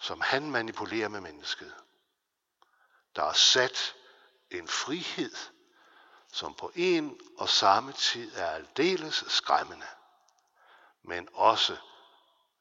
som 0.00 0.20
han 0.20 0.50
manipulerer 0.50 1.08
med 1.08 1.20
mennesket. 1.20 1.74
Der 3.16 3.22
er 3.22 3.32
sat 3.32 3.94
en 4.50 4.68
frihed, 4.68 5.36
som 6.32 6.54
på 6.54 6.72
en 6.74 7.20
og 7.38 7.48
samme 7.48 7.92
tid 7.92 8.34
er 8.34 8.50
aldeles 8.50 9.24
skræmmende, 9.28 9.86
men 11.02 11.28
også 11.32 11.76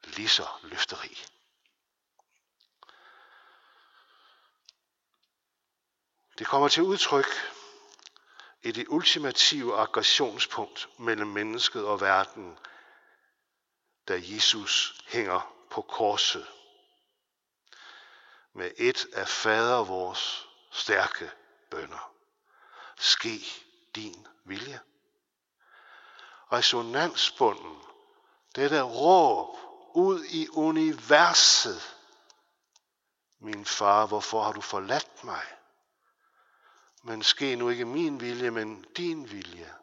lige 0.03 0.29
så 0.29 0.47
løfterig. 0.63 1.17
Det 6.39 6.47
kommer 6.47 6.67
til 6.67 6.83
udtryk 6.83 7.25
i 8.61 8.71
det 8.71 8.85
ultimative 8.87 9.77
aggressionspunkt 9.77 10.89
mellem 10.99 11.27
mennesket 11.27 11.85
og 11.85 12.01
verden, 12.01 12.59
da 14.07 14.21
Jesus 14.23 15.01
hænger 15.07 15.55
på 15.71 15.81
korset 15.81 16.47
med 18.53 18.71
et 18.77 19.07
af 19.13 19.27
fader 19.27 19.83
vores 19.83 20.47
stærke 20.71 21.31
bønder. 21.71 22.13
Ske 22.97 23.39
din 23.95 24.27
vilje. 24.45 24.79
Resonansbunden, 26.51 27.88
dette 28.55 28.81
råb 28.81 29.57
ud 29.93 30.23
i 30.23 30.47
universet. 30.49 31.95
Min 33.39 33.65
far, 33.65 34.05
hvorfor 34.05 34.43
har 34.43 34.53
du 34.53 34.61
forladt 34.61 35.23
mig? 35.23 35.45
Men 37.03 37.23
ske 37.23 37.55
nu 37.55 37.69
ikke 37.69 37.85
min 37.85 38.21
vilje, 38.21 38.51
men 38.51 38.85
din 38.97 39.31
vilje. 39.31 39.73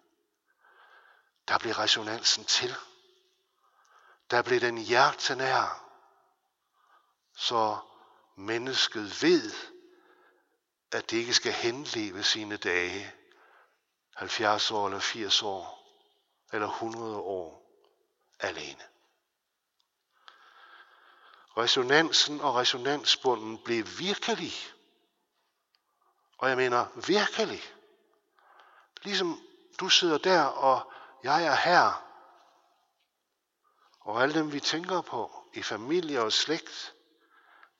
Der 1.48 1.58
blev 1.58 1.72
resonansen 1.72 2.44
til. 2.44 2.74
Der 4.30 4.42
blev 4.42 4.60
den 4.60 4.78
hjertenær. 4.78 5.82
Så 7.36 7.78
mennesket 8.36 9.22
ved, 9.22 9.52
at 10.92 11.10
det 11.10 11.16
ikke 11.16 11.34
skal 11.34 11.52
henleve 11.52 12.22
sine 12.22 12.56
dage, 12.56 13.14
70 14.14 14.70
år 14.70 14.86
eller 14.86 15.00
80 15.00 15.42
år, 15.42 15.86
eller 16.52 16.68
100 16.68 17.16
år 17.16 17.65
alene. 18.40 18.82
Resonansen 21.56 22.40
og 22.40 22.54
resonansbunden 22.54 23.58
blev 23.64 23.84
virkelig. 23.98 24.52
Og 26.38 26.48
jeg 26.48 26.56
mener 26.56 26.86
virkelig. 27.06 27.62
Ligesom 29.02 29.40
du 29.80 29.88
sidder 29.88 30.18
der, 30.18 30.42
og 30.42 30.92
jeg 31.22 31.44
er 31.44 31.54
her. 31.54 32.02
Og 34.00 34.22
alle 34.22 34.34
dem, 34.34 34.52
vi 34.52 34.60
tænker 34.60 35.00
på, 35.00 35.48
i 35.54 35.62
familie 35.62 36.20
og 36.22 36.32
slægt, 36.32 36.94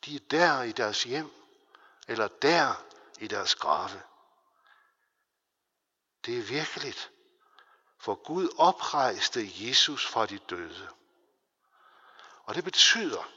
de 0.04 0.16
er 0.16 0.20
der 0.30 0.62
i 0.62 0.72
deres 0.72 1.02
hjem, 1.02 1.30
eller 2.08 2.28
der 2.28 2.84
i 3.18 3.26
deres 3.26 3.54
grave. 3.54 4.02
Det 6.26 6.38
er 6.38 6.42
virkeligt, 6.42 7.10
for 8.06 8.14
Gud 8.14 8.48
oprejste 8.58 9.50
Jesus 9.56 10.06
fra 10.06 10.26
de 10.26 10.38
døde. 10.38 10.88
Og 12.44 12.54
det 12.54 12.64
betyder, 12.64 13.30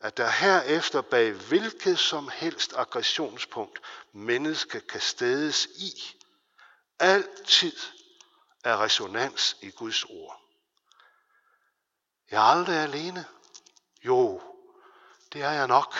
at 0.00 0.16
der 0.16 0.30
herefter 0.30 1.00
bag 1.00 1.32
hvilket 1.32 1.98
som 1.98 2.28
helst 2.28 2.72
aggressionspunkt 2.76 3.78
menneske 4.12 4.80
kan 4.80 5.00
stedes 5.00 5.66
i, 5.66 6.16
altid 6.98 7.76
er 8.64 8.82
resonans 8.82 9.56
i 9.60 9.70
Guds 9.70 10.04
ord. 10.04 10.40
Jeg 12.30 12.36
er 12.36 12.50
aldrig 12.50 12.76
alene. 12.76 13.26
Jo, 14.04 14.42
det 15.32 15.42
er 15.42 15.50
jeg 15.50 15.68
nok. 15.68 15.94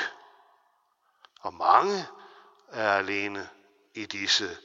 Og 1.41 1.55
mange 1.55 2.07
er 2.69 2.93
alene 2.93 3.49
i 3.95 4.07
disse 4.07 4.59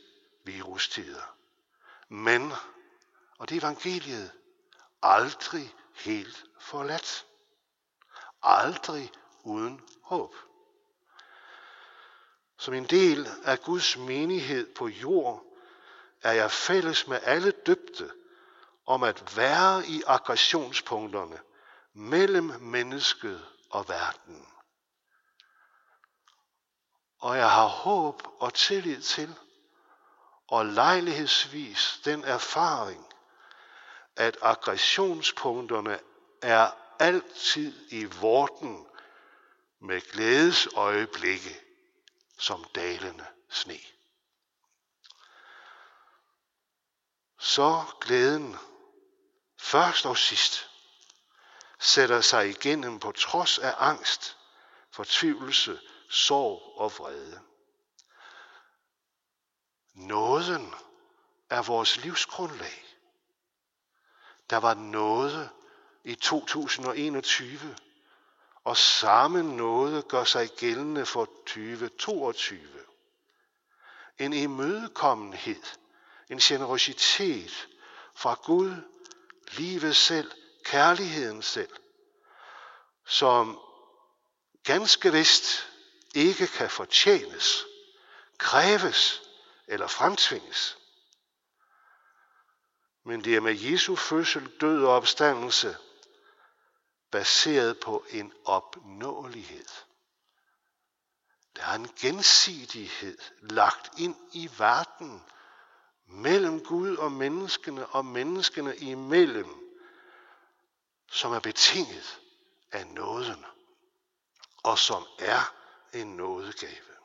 virustider. 0.44 1.36
Men, 2.10 2.54
og 3.40 3.50
det 3.50 3.56
er 3.56 3.62
evangeliet, 3.62 4.32
aldrig 5.02 5.76
helt 5.96 6.46
forladt. 6.60 7.26
Aldrig 8.42 9.12
uden 9.44 9.82
håb. 10.04 10.36
Som 12.58 12.74
en 12.74 12.86
del 12.86 13.28
af 13.44 13.60
Guds 13.60 13.98
menighed 13.98 14.76
på 14.76 14.88
jord, 14.88 15.46
er 16.22 16.32
jeg 16.32 16.52
fælles 16.52 17.08
med 17.08 17.20
alle 17.24 17.52
døbte 17.52 18.12
om 18.86 19.04
at 19.04 19.38
være 19.38 19.88
i 19.88 20.04
aggressionspunkterne 20.08 21.40
mellem 21.94 22.44
mennesket 22.62 23.46
og 23.70 23.90
verden. 23.90 24.48
Og 27.20 27.38
jeg 27.38 27.52
har 27.52 27.68
håb 27.68 28.22
og 28.40 28.54
tillid 28.54 29.02
til, 29.02 29.36
og 30.48 30.66
lejlighedsvis 30.66 32.02
den 32.06 32.24
erfaring, 32.24 33.09
at 34.20 34.38
aggressionspunkterne 34.42 36.00
er 36.42 36.72
altid 37.00 37.92
i 37.92 38.06
vorten 38.06 38.88
med 39.80 40.02
glædesøjeblikke 40.02 41.60
som 42.38 42.64
dalende 42.76 43.26
sne. 43.50 43.80
Så 47.40 47.84
glæden 48.02 48.58
først 49.60 50.06
og 50.06 50.18
sidst 50.18 50.70
sætter 51.80 52.22
sig 52.22 52.50
igennem 52.50 53.00
på 53.00 53.12
trods 53.12 53.60
af 53.60 53.76
angst, 53.78 54.38
fortvivlelse, 54.92 55.80
sorg 56.10 56.74
og 56.76 56.92
vrede. 56.98 57.42
Nåden 59.94 60.74
er 61.50 61.62
vores 61.62 61.98
livsgrundlag. 61.98 62.89
Der 64.50 64.58
var 64.58 64.74
noget 64.74 65.50
i 66.04 66.16
2021, 66.16 67.76
og 68.64 68.78
samme 68.78 69.44
noget 69.58 70.08
gør 70.08 70.24
sig 70.24 70.50
gældende 70.50 71.06
for 71.06 71.26
2022. 71.26 72.60
En 74.20 74.34
imødekommenhed, 74.34 75.64
en 76.30 76.38
generositet 76.38 77.68
fra 78.16 78.40
Gud, 78.44 78.76
livet 79.52 79.96
selv, 79.96 80.32
kærligheden 80.64 81.42
selv, 81.42 81.70
som 83.06 83.60
ganske 84.64 85.12
vist 85.12 85.68
ikke 86.16 86.48
kan 86.48 86.70
fortjenes, 86.70 87.66
kræves 88.38 89.22
eller 89.68 89.88
fremtvinges. 89.88 90.79
Men 93.04 93.24
det 93.24 93.36
er 93.36 93.40
med 93.40 93.56
Jesu 93.60 93.96
fødsel, 93.96 94.52
død 94.62 94.84
og 94.86 94.94
opstandelse 94.94 95.78
baseret 97.12 97.80
på 97.80 98.06
en 98.10 98.34
opnåelighed. 98.46 99.68
Der 101.56 101.64
er 101.64 101.76
en 101.76 101.90
gensidighed 102.00 103.18
lagt 103.42 104.00
ind 104.00 104.16
i 104.34 104.50
verden 104.58 105.24
mellem 106.06 106.66
Gud 106.66 106.96
og 106.96 107.12
menneskene 107.12 107.88
og 107.88 108.06
menneskene 108.06 108.76
imellem, 108.78 109.80
som 111.12 111.34
er 111.34 111.40
betinget 111.40 112.22
af 112.72 112.88
nåden 112.88 113.46
og 114.64 114.80
som 114.80 115.06
er 115.20 115.54
en 115.94 116.18
nådegave. 116.18 116.96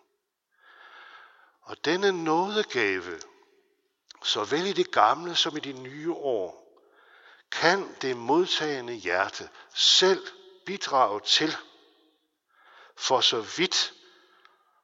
Og 1.60 1.84
denne 1.84 2.24
nådegave, 2.24 3.20
såvel 4.24 4.66
i 4.66 4.72
det 4.72 4.92
gamle 4.92 5.34
som 5.36 5.56
i 5.56 5.60
de 5.60 5.72
nye 5.72 6.12
år, 6.12 6.64
kan 7.50 7.96
det 8.02 8.16
modtagende 8.16 8.92
hjerte 8.94 9.48
selv 9.74 10.26
bidrage 10.66 11.20
til, 11.20 11.56
for 12.96 13.20
så 13.20 13.40
vidt 13.40 13.94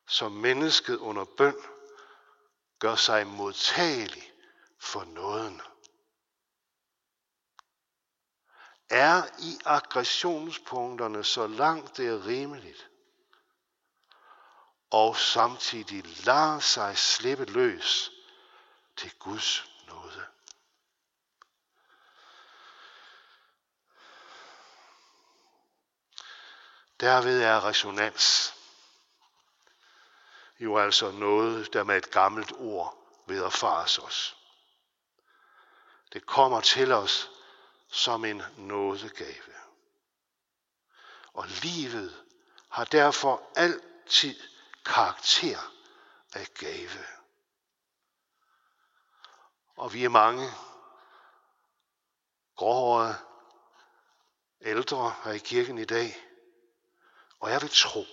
som 0.06 0.32
mennesket 0.32 0.96
under 0.96 1.24
bøn 1.24 1.56
gør 2.78 2.94
sig 2.94 3.26
modtagelig 3.26 4.32
for 4.78 5.04
nåden. 5.04 5.60
Er 8.90 9.22
i 9.38 9.58
aggressionspunkterne 9.64 11.24
så 11.24 11.46
langt 11.46 11.96
det 11.96 12.08
er 12.08 12.26
rimeligt, 12.26 12.90
og 14.90 15.16
samtidig 15.16 16.04
lader 16.26 16.58
sig 16.58 16.98
slippe 16.98 17.44
løs 17.44 18.10
til 19.00 19.18
Guds 19.18 19.70
nåde. 19.86 20.26
Derved 27.00 27.42
er 27.42 27.64
resonans 27.64 28.54
jo 30.58 30.78
altså 30.78 31.10
noget, 31.10 31.72
der 31.72 31.84
med 31.84 31.96
et 31.96 32.10
gammelt 32.10 32.52
ord 32.52 33.22
vederfares 33.26 33.98
os. 33.98 34.36
Det 36.12 36.26
kommer 36.26 36.60
til 36.60 36.92
os 36.92 37.30
som 37.88 38.24
en 38.24 38.42
nådegave. 38.56 39.54
Og 41.32 41.46
livet 41.48 42.24
har 42.68 42.84
derfor 42.84 43.50
altid 43.56 44.40
karakter 44.84 45.72
af 46.32 46.46
gave. 46.54 47.19
Og 49.80 49.92
vi 49.92 50.04
er 50.04 50.08
mange 50.08 50.50
gråhårede 52.56 53.18
ældre 54.60 55.14
her 55.24 55.32
i 55.32 55.38
kirken 55.38 55.78
i 55.78 55.84
dag. 55.84 56.16
Og 57.40 57.50
jeg 57.50 57.62
vil 57.62 57.70
tro, 57.70 58.04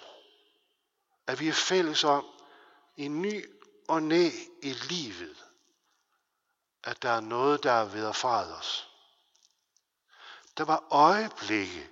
at 1.28 1.40
vi 1.40 1.48
er 1.48 1.54
fælles 1.54 2.04
om 2.04 2.26
i 2.96 3.08
ny 3.08 3.46
og 3.88 4.04
næ 4.04 4.30
i 4.62 4.74
livet, 4.74 5.46
at 6.84 7.02
der 7.02 7.10
er 7.10 7.20
noget, 7.20 7.64
der 7.64 7.72
er 7.72 7.86
vederfaret 7.86 8.58
os. 8.58 8.90
Der 10.58 10.66
var 10.66 10.84
øjeblikke, 10.92 11.90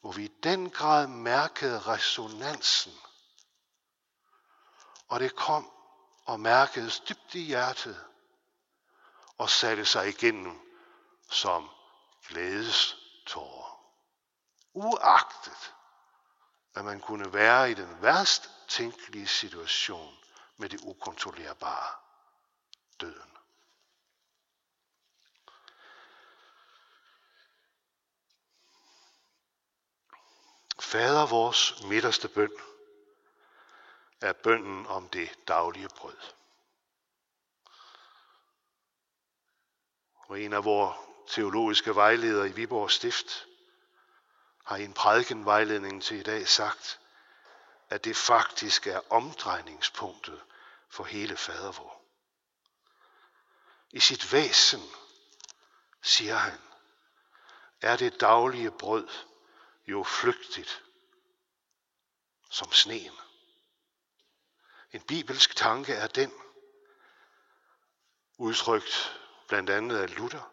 hvor 0.00 0.12
vi 0.12 0.24
i 0.24 0.36
den 0.42 0.70
grad 0.70 1.06
mærkede 1.06 1.80
resonansen. 1.80 2.92
Og 5.08 5.20
det 5.20 5.36
kom 5.36 5.70
og 6.24 6.40
mærkedes 6.40 7.00
dybt 7.00 7.34
i 7.34 7.40
hjertet 7.40 8.09
og 9.40 9.50
satte 9.50 9.84
sig 9.84 10.08
igennem 10.08 10.60
som 11.30 11.70
glædestårer. 12.28 13.80
Uagtet, 14.72 15.74
at 16.74 16.84
man 16.84 17.00
kunne 17.00 17.32
være 17.32 17.70
i 17.70 17.74
den 17.74 18.02
værst 18.02 18.50
tænkelige 18.68 19.26
situation 19.26 20.16
med 20.56 20.68
det 20.68 20.80
ukontrollerbare 20.82 21.94
døden. 23.00 23.36
Fader 30.80 31.26
vores 31.26 31.82
midterste 31.84 32.28
bøn 32.28 32.52
er 34.20 34.32
bønnen 34.32 34.86
om 34.86 35.08
det 35.08 35.48
daglige 35.48 35.88
brød. 35.88 36.39
Og 40.30 40.40
en 40.40 40.52
af 40.52 40.64
vores 40.64 40.96
teologiske 41.26 41.94
vejledere 41.94 42.48
i 42.48 42.52
Viborg 42.52 42.90
Stift 42.90 43.46
har 44.64 44.76
i 44.76 44.84
en 44.84 44.94
prædiken 44.94 44.94
prædikenvejledning 44.94 46.02
til 46.02 46.16
i 46.16 46.22
dag 46.22 46.48
sagt, 46.48 47.00
at 47.88 48.04
det 48.04 48.16
faktisk 48.16 48.86
er 48.86 49.12
omdrejningspunktet 49.12 50.42
for 50.88 51.04
hele 51.04 51.36
fadervor. 51.36 52.02
I 53.90 54.00
sit 54.00 54.32
væsen, 54.32 54.80
siger 56.02 56.36
han, 56.36 56.58
er 57.80 57.96
det 57.96 58.20
daglige 58.20 58.70
brød 58.70 59.08
jo 59.86 60.04
flygtigt 60.04 60.82
som 62.50 62.72
sneen. 62.72 63.12
En 64.92 65.02
bibelsk 65.02 65.56
tanke 65.56 65.94
er 65.94 66.06
den, 66.06 66.32
udtrykt 68.38 69.19
blandt 69.50 69.70
andet 69.70 69.96
af 69.98 70.16
Luther, 70.16 70.52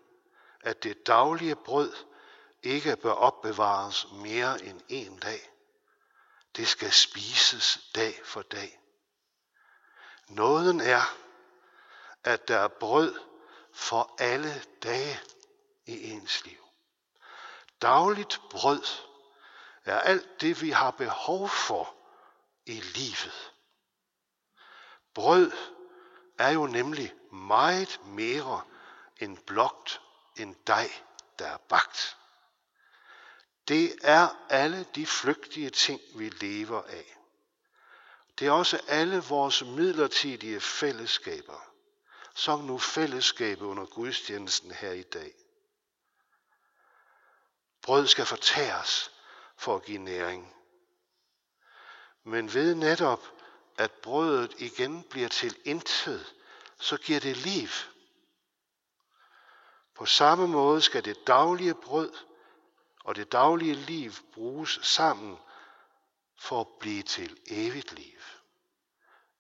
at 0.62 0.84
det 0.84 1.08
daglige 1.08 1.56
brød 1.56 1.94
ikke 2.64 2.96
bør 2.96 3.12
opbevares 3.12 4.08
mere 4.12 4.64
end 4.64 4.82
en 4.90 5.20
dag. 5.20 5.50
Det 6.56 6.68
skal 6.68 6.92
spises 6.92 7.90
dag 7.96 8.22
for 8.24 8.42
dag. 8.42 8.80
Nåden 10.28 10.82
er, 10.82 11.16
at 12.24 12.48
der 12.48 12.58
er 12.58 12.68
brød 12.68 13.20
for 13.74 14.16
alle 14.20 14.64
dage 14.84 15.20
i 15.86 16.12
ens 16.12 16.46
liv. 16.46 16.64
Dagligt 17.82 18.42
brød 18.50 18.84
er 19.86 20.00
alt 20.00 20.42
det, 20.42 20.62
vi 20.62 20.70
har 20.70 20.92
behov 20.92 21.50
for 21.50 21.96
i 22.66 22.80
livet. 22.80 23.54
Brød 25.14 25.52
er 26.38 26.50
jo 26.50 26.68
nemlig 26.68 27.14
meget 27.32 28.00
mere 28.06 28.62
en 29.20 29.38
blokt 29.38 30.02
en 30.36 30.58
dej, 30.68 30.92
der 31.40 31.46
er 31.48 31.58
bagt. 31.58 32.18
Det 33.68 33.96
er 34.02 34.46
alle 34.50 34.86
de 34.96 35.06
flygtige 35.06 35.70
ting, 35.70 36.02
vi 36.16 36.30
lever 36.30 36.84
af. 36.84 37.18
Det 38.40 38.48
er 38.48 38.52
også 38.52 38.82
alle 38.88 39.18
vores 39.18 39.62
midlertidige 39.62 40.62
fællesskaber, 40.62 41.74
som 42.36 42.60
nu 42.60 42.78
fællesskabet 42.78 43.66
under 43.66 43.86
gudstjenesten 43.86 44.72
her 44.72 44.92
i 44.92 45.04
dag. 45.04 45.34
Brød 47.82 48.08
skal 48.08 48.26
fortæres 48.26 49.12
for 49.58 49.76
at 49.76 49.84
give 49.84 49.98
næring. 49.98 50.54
Men 52.24 52.54
ved 52.54 52.76
netop, 52.76 53.24
at 53.78 53.92
brødet 53.92 54.54
igen 54.58 55.04
bliver 55.04 55.28
til 55.28 55.58
intet, 55.66 56.34
så 56.80 56.98
giver 56.98 57.20
det 57.20 57.38
liv. 57.38 57.70
På 59.98 60.06
samme 60.06 60.48
måde 60.48 60.82
skal 60.82 61.06
det 61.06 61.28
daglige 61.28 61.74
brød 61.74 62.14
og 63.04 63.16
det 63.16 63.32
daglige 63.32 63.74
liv 63.74 64.12
bruges 64.34 64.80
sammen 64.82 65.38
for 66.40 66.62
at 66.62 66.68
blive 66.80 67.04
til 67.04 67.40
evigt 67.48 67.92
liv. 67.92 68.20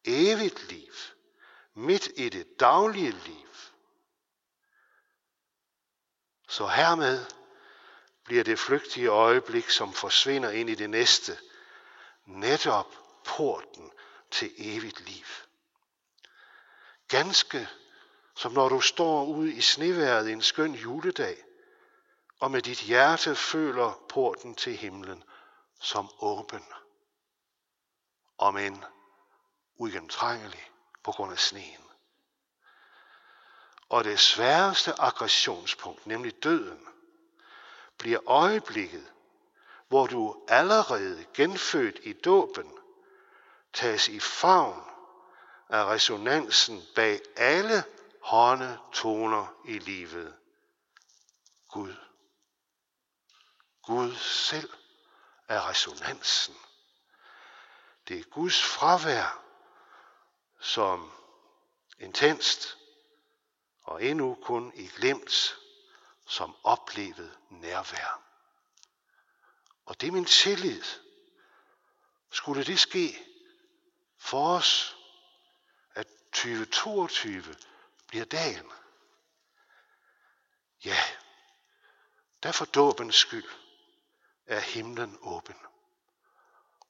Evigt 0.05 0.71
liv. 0.71 0.93
Midt 1.73 2.07
i 2.15 2.29
det 2.29 2.59
daglige 2.59 3.11
liv. 3.11 3.47
Så 6.47 6.67
hermed 6.67 7.25
bliver 8.23 8.43
det 8.43 8.59
flygtige 8.59 9.07
øjeblik, 9.07 9.69
som 9.69 9.93
forsvinder 9.93 10.49
ind 10.49 10.69
i 10.69 10.75
det 10.75 10.89
næste, 10.89 11.37
netop 12.25 12.95
porten 13.25 13.91
til 14.31 14.53
evigt 14.57 14.99
liv. 14.99 15.25
Ganske 17.07 17.69
som 18.37 18.51
når 18.51 18.69
du 18.69 18.81
står 18.81 19.25
ude 19.25 19.53
i 19.53 19.61
sneværet 19.61 20.31
en 20.31 20.41
skøn 20.41 20.75
juledag, 20.75 21.37
og 22.39 22.51
med 22.51 22.61
dit 22.61 22.79
hjerte 22.79 23.35
føler 23.35 24.03
porten 24.09 24.55
til 24.55 24.75
himlen 24.75 25.23
som 25.79 26.09
åben, 26.19 26.63
om 28.37 28.57
en 28.57 28.85
uigennemtrængelig 29.77 30.71
på 31.03 31.11
grund 31.11 31.31
af 31.31 31.39
sneen. 31.39 31.83
Og 33.89 34.03
det 34.03 34.19
sværeste 34.19 35.01
aggressionspunkt, 35.01 36.07
nemlig 36.07 36.43
døden, 36.43 36.87
bliver 37.97 38.19
øjeblikket, 38.29 39.11
hvor 39.87 40.07
du 40.07 40.43
allerede 40.47 41.25
genfødt 41.33 41.99
i 42.03 42.13
dåben, 42.13 42.71
tages 43.73 44.07
i 44.07 44.19
favn 44.19 44.83
af 45.69 45.85
resonansen 45.85 46.83
bag 46.95 47.21
alle 47.35 47.83
hårde 48.27 48.79
toner 48.93 49.61
i 49.65 49.79
livet. 49.79 50.35
Gud. 51.69 51.95
Gud 53.81 54.15
selv 54.15 54.73
er 55.47 55.69
resonansen. 55.69 56.55
Det 58.07 58.19
er 58.19 58.23
Guds 58.23 58.63
fravær, 58.63 59.43
som 60.59 61.11
intenst 61.99 62.77
og 63.83 64.03
endnu 64.03 64.37
kun 64.41 64.71
i 64.75 64.87
glemt, 64.87 65.57
som 66.25 66.55
oplevet 66.63 67.37
nærvær. 67.49 68.21
Og 69.85 70.01
det 70.01 70.07
er 70.07 70.11
min 70.11 70.25
tillid. 70.25 70.83
Skulle 72.31 72.65
det 72.65 72.79
ske 72.79 73.25
for 74.17 74.57
os, 74.57 74.97
at 75.95 76.07
2022 76.33 77.55
bliver 78.07 78.25
dagen. 78.25 78.71
Ja, 80.85 80.99
der 82.43 82.51
for 82.51 82.65
dåbens 82.65 83.15
skyld 83.15 83.49
er 84.45 84.59
himlen 84.59 85.17
åben. 85.21 85.55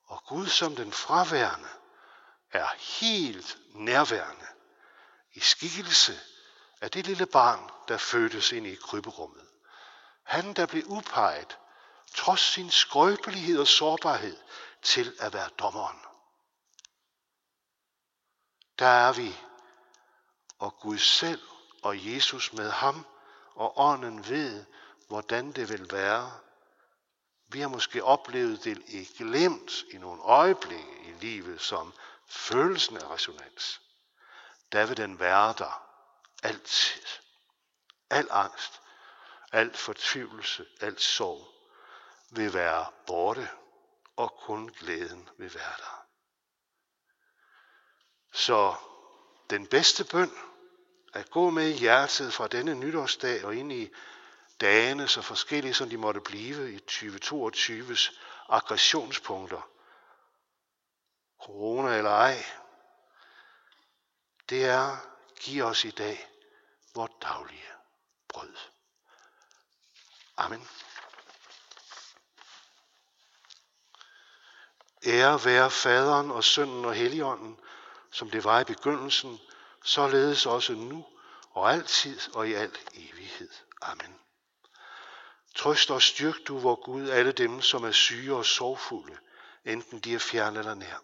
Og 0.03 0.23
Gud 0.23 0.47
som 0.47 0.75
den 0.75 0.91
fraværende 0.91 1.69
er 2.51 2.67
helt 2.99 3.57
nærværende 3.73 4.47
i 5.33 5.39
skikkelse 5.39 6.19
af 6.81 6.91
det 6.91 7.07
lille 7.07 7.25
barn, 7.25 7.71
der 7.87 7.97
fødtes 7.97 8.51
ind 8.51 8.67
i 8.67 8.75
kryberummet. 8.75 9.47
Han, 10.23 10.53
der 10.53 10.65
blev 10.65 10.83
udpeget, 10.85 11.57
trods 12.15 12.41
sin 12.41 12.71
skrøbelighed 12.71 13.59
og 13.59 13.67
sårbarhed, 13.67 14.37
til 14.81 15.15
at 15.19 15.33
være 15.33 15.49
dommeren. 15.49 15.99
Der 18.79 18.87
er 18.87 19.13
vi, 19.13 19.37
og 20.59 20.79
Gud 20.79 20.97
selv 20.97 21.41
og 21.83 22.13
Jesus 22.13 22.53
med 22.53 22.71
ham, 22.71 23.05
og 23.55 23.79
ånden 23.79 24.27
ved, 24.27 24.65
hvordan 25.07 25.51
det 25.51 25.69
vil 25.69 25.91
være. 25.91 26.39
Vi 27.47 27.59
har 27.59 27.67
måske 27.67 28.03
oplevet 28.03 28.63
det 28.63 28.83
i 28.87 29.09
glemt 29.17 29.83
i 29.91 29.97
nogle 29.97 30.21
øjeblikke 30.21 30.99
i 31.03 31.11
livet, 31.11 31.61
som 31.61 31.93
følelsen 32.27 32.97
af 32.97 33.09
resonans. 33.09 33.81
Der 34.71 34.85
vil 34.85 34.97
den 34.97 35.19
være 35.19 35.53
der 35.57 35.83
altid. 36.43 37.01
Al 38.09 38.27
angst, 38.31 38.81
al 39.51 39.77
fortvivlelse, 39.77 40.65
al 40.81 40.99
sorg 40.99 41.47
vil 42.31 42.53
være 42.53 42.85
borte, 43.07 43.49
og 44.15 44.39
kun 44.41 44.67
glæden 44.67 45.29
vil 45.37 45.53
være 45.53 45.75
der. 45.77 46.05
Så 48.33 48.75
den 49.49 49.67
bedste 49.67 50.05
bøn 50.05 50.31
at 51.17 51.29
gå 51.29 51.49
med 51.49 51.69
i 51.69 51.77
hjertet 51.77 52.33
fra 52.33 52.47
denne 52.47 52.75
nytårsdag 52.75 53.45
og 53.45 53.55
ind 53.55 53.71
i 53.71 53.89
dagene, 54.61 55.07
så 55.07 55.21
forskellige 55.21 55.73
som 55.73 55.89
de 55.89 55.97
måtte 55.97 56.21
blive 56.21 56.73
i 56.73 56.79
2022's 56.91 58.19
aggressionspunkter, 58.49 59.69
corona 61.41 61.97
eller 61.97 62.11
ej, 62.11 62.45
det 64.49 64.65
er, 64.65 64.97
giv 65.39 65.63
os 65.63 65.85
i 65.85 65.91
dag 65.91 66.29
vort 66.95 67.11
daglige 67.21 67.71
brød. 68.27 68.53
Amen. 70.37 70.67
Ære 75.05 75.45
være 75.45 75.71
faderen 75.71 76.31
og 76.31 76.43
sønnen 76.43 76.85
og 76.85 76.93
helligånden, 76.93 77.59
som 78.11 78.31
det 78.31 78.43
var 78.43 78.59
i 78.59 78.63
begyndelsen, 78.63 79.39
således 79.87 80.45
også 80.45 80.73
nu 80.73 81.05
og 81.51 81.71
altid 81.73 82.19
og 82.33 82.49
i 82.49 82.53
al 82.53 82.77
evighed. 82.93 83.49
Amen. 83.81 84.15
Trøst 85.55 85.91
og 85.91 86.01
styrk 86.01 86.35
du, 86.47 86.57
vor 86.57 86.75
Gud, 86.75 87.09
alle 87.09 87.31
dem, 87.31 87.61
som 87.61 87.83
er 87.83 87.91
syge 87.91 88.35
og 88.35 88.45
sorgfulde, 88.45 89.17
enten 89.65 89.99
de 89.99 90.13
er 90.13 90.19
fjerne 90.19 90.59
eller 90.59 90.73
nær. 90.73 91.03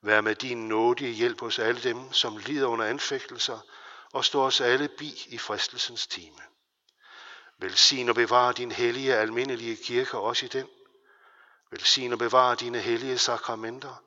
Vær 0.00 0.20
med 0.20 0.34
din 0.34 0.68
nådige 0.68 1.12
hjælp 1.12 1.40
hos 1.40 1.58
alle 1.58 1.82
dem, 1.82 2.12
som 2.12 2.36
lider 2.36 2.66
under 2.66 2.84
anfægtelser, 2.84 3.58
og 4.12 4.24
stå 4.24 4.42
os 4.42 4.60
alle 4.60 4.88
bi 4.88 5.24
i 5.26 5.38
fristelsens 5.38 6.06
time. 6.06 6.42
Velsign 7.58 8.08
og 8.08 8.14
bevare 8.14 8.52
din 8.52 8.72
hellige 8.72 9.16
almindelige 9.16 9.76
kirke 9.76 10.18
også 10.18 10.46
i 10.46 10.48
den. 10.48 10.68
Velsign 11.70 12.12
og 12.12 12.18
bevare 12.18 12.54
dine 12.54 12.80
hellige 12.80 13.18
sakramenter, 13.18 14.02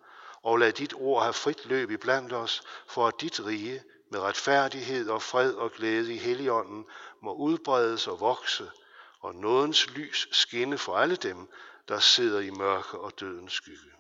og 0.45 0.58
lad 0.60 0.73
dit 0.73 0.93
ord 0.93 1.21
have 1.21 1.34
frit 1.34 1.65
løb 1.65 1.91
i 1.91 1.97
blandt 1.97 2.34
os, 2.34 2.63
for 2.88 3.08
at 3.08 3.21
dit 3.21 3.45
rige 3.45 3.84
med 4.12 4.19
retfærdighed 4.19 5.10
og 5.10 5.21
fred 5.21 5.53
og 5.53 5.71
glæde 5.71 6.13
i 6.13 6.17
Helligånden 6.17 6.86
må 7.21 7.34
udbredes 7.34 8.08
og 8.08 8.19
vokse, 8.19 8.71
og 9.19 9.36
nådens 9.36 9.89
lys 9.89 10.27
skinne 10.31 10.77
for 10.77 10.97
alle 10.97 11.15
dem, 11.15 11.49
der 11.88 11.99
sidder 11.99 12.39
i 12.39 12.49
mørke 12.49 12.97
og 12.99 13.19
dødens 13.19 13.53
skygge. 13.53 13.91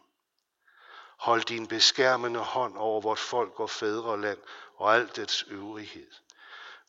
Hold 1.17 1.43
din 1.43 1.67
beskærmende 1.67 2.39
hånd 2.39 2.77
over 2.77 3.01
vort 3.01 3.19
folk 3.19 3.59
og 3.59 3.69
fædreland 3.69 4.39
og 4.75 4.95
alt 4.95 5.15
dets 5.15 5.45
øvrighed. 5.47 6.11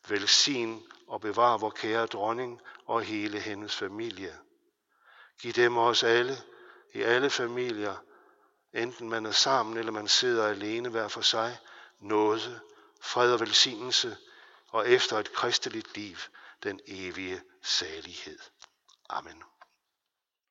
Velsign 0.07 0.83
og 1.07 1.21
bevar 1.21 1.57
vor 1.57 1.69
kære 1.69 2.05
dronning 2.05 2.61
og 2.85 3.01
hele 3.01 3.39
hendes 3.39 3.75
familie. 3.75 4.37
Giv 5.41 5.53
dem 5.53 5.77
os 5.77 6.03
alle, 6.03 6.37
i 6.93 7.01
alle 7.01 7.29
familier, 7.29 7.95
enten 8.73 9.09
man 9.09 9.25
er 9.25 9.31
sammen 9.31 9.77
eller 9.77 9.91
man 9.91 10.07
sidder 10.07 10.47
alene 10.47 10.89
hver 10.89 11.07
for 11.07 11.21
sig, 11.21 11.57
nåde, 11.99 12.59
fred 13.01 13.33
og 13.33 13.39
velsignelse, 13.39 14.17
og 14.69 14.89
efter 14.89 15.17
et 15.17 15.33
kristeligt 15.33 15.95
liv, 15.95 16.17
den 16.63 16.79
evige 16.87 17.41
salighed. 17.61 18.39
Amen. 19.09 19.43